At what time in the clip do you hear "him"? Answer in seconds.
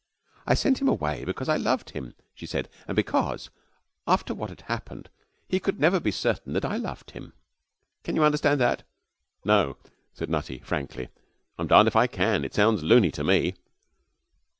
0.81-0.87, 1.91-2.15, 7.11-7.33